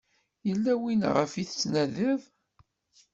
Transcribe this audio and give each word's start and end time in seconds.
Yella 0.47 0.73
win 0.81 1.01
ɣef 1.15 1.31
i 1.35 1.43
tettnadiḍ? 1.45 2.21